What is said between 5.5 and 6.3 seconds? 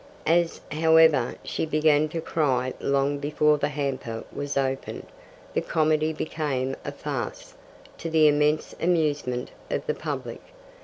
the comedy